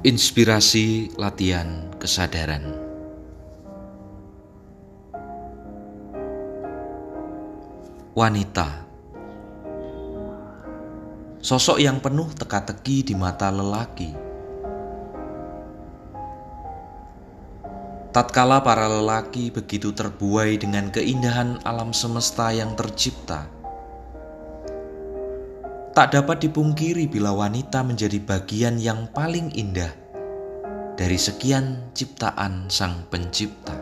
Inspirasi 0.00 1.12
latihan 1.20 1.92
kesadaran. 2.00 2.72
Wanita 8.16 8.88
Sosok 11.44 11.84
yang 11.84 12.00
penuh 12.00 12.32
teka-teki 12.32 13.12
di 13.12 13.12
mata 13.12 13.52
lelaki. 13.52 14.16
Tatkala 18.16 18.64
para 18.64 18.88
lelaki 18.88 19.52
begitu 19.52 19.92
terbuai 19.92 20.56
dengan 20.56 20.88
keindahan 20.88 21.60
alam 21.68 21.92
semesta 21.92 22.48
yang 22.56 22.72
tercipta, 22.72 23.52
Tak 25.90 26.14
dapat 26.14 26.46
dipungkiri 26.46 27.10
bila 27.10 27.34
wanita 27.34 27.82
menjadi 27.82 28.22
bagian 28.22 28.78
yang 28.78 29.10
paling 29.10 29.50
indah 29.58 29.90
dari 30.94 31.18
sekian 31.18 31.90
ciptaan 31.90 32.70
Sang 32.70 33.10
Pencipta. 33.10 33.74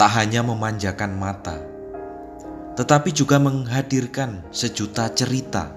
Tak 0.00 0.10
hanya 0.16 0.40
memanjakan 0.40 1.20
mata, 1.20 1.60
tetapi 2.80 3.12
juga 3.12 3.36
menghadirkan 3.36 4.40
sejuta 4.48 5.12
cerita 5.12 5.68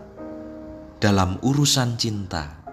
dalam 1.03 1.35
urusan 1.43 1.99
cinta. 1.99 2.63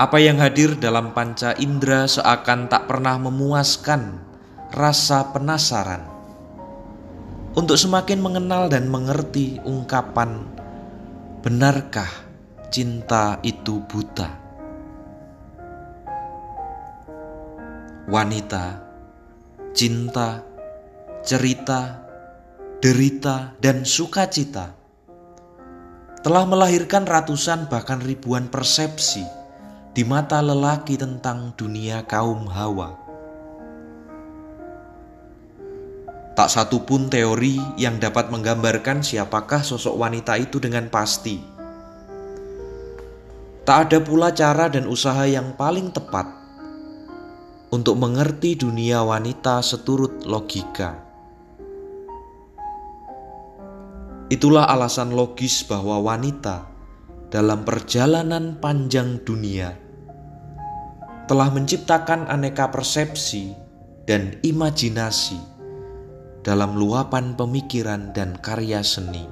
Apa 0.00 0.16
yang 0.24 0.40
hadir 0.40 0.80
dalam 0.80 1.12
panca 1.12 1.52
indera 1.60 2.08
seakan 2.08 2.64
tak 2.72 2.88
pernah 2.88 3.20
memuaskan 3.20 4.24
rasa 4.72 5.36
penasaran 5.36 6.13
untuk 7.54 7.78
semakin 7.78 8.18
mengenal 8.18 8.66
dan 8.66 8.90
mengerti 8.90 9.62
ungkapan 9.62 10.42
benarkah 11.38 12.10
cinta 12.74 13.38
itu 13.46 13.78
buta. 13.86 14.42
Wanita, 18.10 18.82
cinta, 19.72 20.42
cerita, 21.22 22.04
derita, 22.82 23.54
dan 23.62 23.86
sukacita 23.86 24.74
telah 26.24 26.44
melahirkan 26.48 27.06
ratusan 27.06 27.70
bahkan 27.70 28.00
ribuan 28.02 28.50
persepsi 28.50 29.24
di 29.94 30.02
mata 30.02 30.42
lelaki 30.42 30.98
tentang 30.98 31.54
dunia 31.54 32.02
kaum 32.04 32.50
Hawa. 32.50 33.03
Tak 36.34 36.50
satu 36.50 36.82
pun 36.82 37.06
teori 37.06 37.62
yang 37.78 38.02
dapat 38.02 38.34
menggambarkan 38.34 39.06
siapakah 39.06 39.62
sosok 39.62 39.94
wanita 39.94 40.34
itu 40.34 40.58
dengan 40.58 40.90
pasti. 40.90 41.38
Tak 43.62 43.78
ada 43.86 43.98
pula 44.02 44.34
cara 44.34 44.66
dan 44.66 44.90
usaha 44.90 45.22
yang 45.30 45.54
paling 45.54 45.94
tepat 45.94 46.26
untuk 47.70 47.94
mengerti 48.02 48.58
dunia 48.58 49.06
wanita 49.06 49.62
seturut 49.62 50.26
logika. 50.26 51.06
Itulah 54.26 54.66
alasan 54.66 55.14
logis 55.14 55.62
bahwa 55.62 56.02
wanita 56.02 56.66
dalam 57.30 57.62
perjalanan 57.62 58.58
panjang 58.58 59.22
dunia 59.22 59.70
telah 61.30 61.46
menciptakan 61.54 62.26
aneka 62.26 62.74
persepsi 62.74 63.54
dan 64.02 64.34
imajinasi 64.42 65.53
dalam 66.44 66.76
luapan 66.76 67.32
pemikiran 67.32 68.12
dan 68.12 68.36
karya 68.36 68.84
seni. 68.84 69.24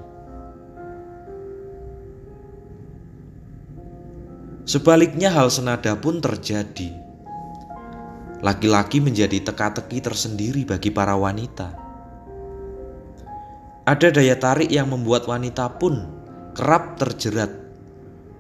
Sebaliknya, 4.65 5.29
hal 5.29 5.53
senada 5.53 5.93
pun 6.01 6.25
terjadi. 6.25 6.89
Laki-laki 8.41 9.05
menjadi 9.05 9.45
teka-teki 9.45 10.01
tersendiri 10.01 10.65
bagi 10.65 10.89
para 10.89 11.13
wanita. 11.13 11.77
Ada 13.85 14.09
daya 14.09 14.41
tarik 14.41 14.73
yang 14.73 14.89
membuat 14.89 15.29
wanita 15.29 15.77
pun 15.77 16.09
kerap 16.57 16.97
terjerat 16.97 17.53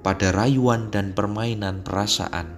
pada 0.00 0.32
rayuan 0.32 0.88
dan 0.88 1.12
permainan 1.12 1.84
perasaan. 1.84 2.56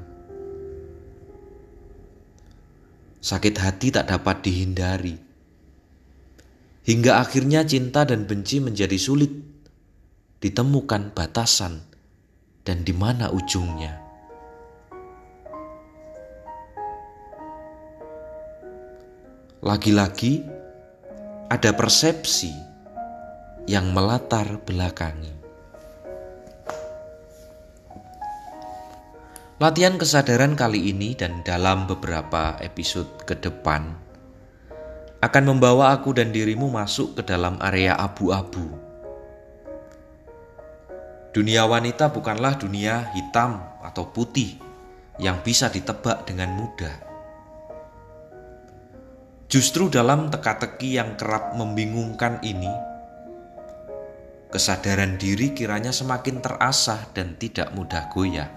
Sakit 3.24 3.56
hati 3.56 3.88
tak 3.88 4.12
dapat 4.12 4.44
dihindari 4.44 5.33
hingga 6.84 7.24
akhirnya 7.24 7.64
cinta 7.64 8.04
dan 8.04 8.28
benci 8.28 8.60
menjadi 8.60 9.00
sulit 9.00 9.32
ditemukan 10.44 11.16
batasan 11.16 11.80
dan 12.60 12.84
di 12.84 12.92
mana 12.92 13.32
ujungnya. 13.32 14.04
Lagi-lagi 19.64 20.44
ada 21.48 21.72
persepsi 21.72 22.52
yang 23.64 23.96
melatar 23.96 24.60
belakangi. 24.60 25.32
Latihan 29.56 29.96
kesadaran 29.96 30.52
kali 30.52 30.92
ini 30.92 31.16
dan 31.16 31.40
dalam 31.40 31.88
beberapa 31.88 32.60
episode 32.60 33.24
ke 33.24 33.40
depan 33.40 34.03
akan 35.24 35.56
membawa 35.56 35.96
aku 35.96 36.12
dan 36.12 36.36
dirimu 36.36 36.68
masuk 36.68 37.16
ke 37.16 37.22
dalam 37.24 37.56
area 37.64 37.96
abu-abu. 37.96 38.76
Dunia 41.32 41.64
wanita 41.64 42.12
bukanlah 42.12 42.60
dunia 42.60 43.08
hitam 43.16 43.56
atau 43.80 44.04
putih 44.12 44.60
yang 45.16 45.40
bisa 45.40 45.72
ditebak 45.72 46.28
dengan 46.28 46.52
mudah. 46.52 46.92
Justru 49.48 49.88
dalam 49.88 50.28
teka-teki 50.28 51.00
yang 51.00 51.16
kerap 51.16 51.56
membingungkan 51.56 52.44
ini, 52.44 52.70
kesadaran 54.52 55.16
diri 55.16 55.56
kiranya 55.56 55.90
semakin 55.90 56.44
terasah 56.44 57.00
dan 57.16 57.32
tidak 57.40 57.72
mudah 57.72 58.12
goyah. 58.12 58.50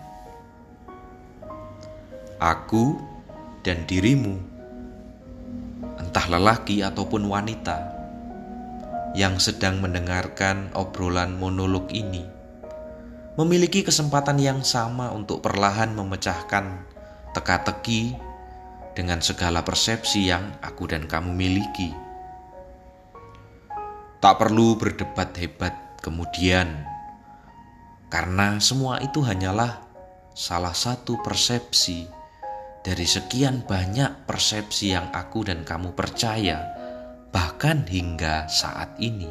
Aku 2.44 3.00
dan 3.64 3.88
dirimu 3.88 4.57
entah 6.18 6.34
lelaki 6.34 6.82
ataupun 6.82 7.30
wanita 7.30 7.94
yang 9.14 9.38
sedang 9.38 9.78
mendengarkan 9.78 10.74
obrolan 10.74 11.38
monolog 11.38 11.94
ini 11.94 12.26
memiliki 13.38 13.86
kesempatan 13.86 14.42
yang 14.42 14.66
sama 14.66 15.14
untuk 15.14 15.46
perlahan 15.46 15.94
memecahkan 15.94 16.90
teka-teki 17.38 18.18
dengan 18.98 19.22
segala 19.22 19.62
persepsi 19.62 20.26
yang 20.26 20.58
aku 20.66 20.90
dan 20.90 21.06
kamu 21.06 21.38
miliki. 21.38 21.94
Tak 24.18 24.42
perlu 24.42 24.74
berdebat 24.74 25.38
hebat 25.38 26.02
kemudian, 26.02 26.82
karena 28.10 28.58
semua 28.58 29.06
itu 29.06 29.22
hanyalah 29.22 29.86
salah 30.34 30.74
satu 30.74 31.22
persepsi 31.22 32.17
dari 32.86 33.06
sekian 33.06 33.66
banyak 33.66 34.28
persepsi 34.30 34.94
yang 34.94 35.10
aku 35.12 35.48
dan 35.48 35.66
kamu 35.66 35.94
percaya, 35.98 36.64
bahkan 37.32 37.84
hingga 37.86 38.48
saat 38.48 38.96
ini. 38.98 39.30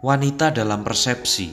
Wanita 0.00 0.48
dalam 0.56 0.80
persepsi. 0.80 1.52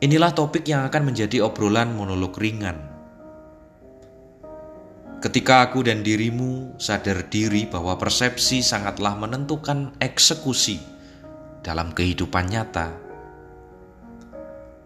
Inilah 0.00 0.32
topik 0.32 0.64
yang 0.64 0.88
akan 0.88 1.12
menjadi 1.12 1.44
obrolan 1.44 1.92
monolog 1.92 2.32
ringan. 2.36 2.80
Ketika 5.20 5.64
aku 5.64 5.80
dan 5.84 6.04
dirimu 6.04 6.76
sadar 6.76 7.28
diri 7.32 7.64
bahwa 7.64 7.96
persepsi 7.96 8.60
sangatlah 8.60 9.16
menentukan 9.16 9.96
eksekusi 9.96 10.80
dalam 11.64 11.96
kehidupan 11.96 12.52
nyata, 12.52 12.92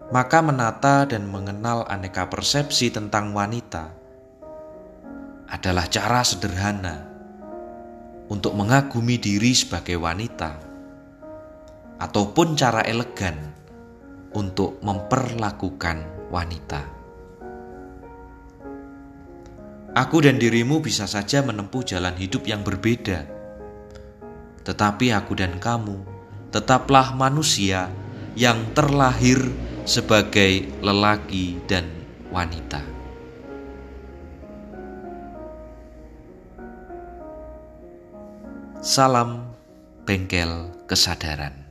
maka 0.09 0.41
menata 0.41 1.05
dan 1.05 1.29
mengenal 1.29 1.85
aneka 1.85 2.33
persepsi 2.33 2.89
tentang 2.89 3.37
wanita 3.37 3.93
adalah 5.49 5.85
cara 5.89 6.25
sederhana 6.25 7.05
untuk 8.29 8.53
mengagumi 8.57 9.17
diri 9.17 9.53
sebagai 9.57 9.97
wanita, 9.97 10.61
ataupun 12.01 12.57
cara 12.57 12.85
elegan 12.85 13.37
untuk 14.37 14.81
memperlakukan 14.85 16.29
wanita. 16.29 16.83
Aku 19.97 20.21
dan 20.21 20.37
dirimu 20.37 20.85
bisa 20.85 21.09
saja 21.09 21.41
menempuh 21.41 21.83
jalan 21.83 22.13
hidup 22.21 22.45
yang 22.45 22.61
berbeda, 22.61 23.25
tetapi 24.63 25.17
aku 25.17 25.33
dan 25.33 25.57
kamu 25.57 25.97
tetaplah 26.53 27.17
manusia 27.17 27.89
yang 28.37 28.61
terlahir 28.77 29.41
sebagai 29.89 30.69
lelaki 30.85 31.57
dan 31.65 31.89
wanita. 32.29 32.85
Salam 38.85 39.49
bengkel 40.05 40.69
kesadaran. 40.85 41.68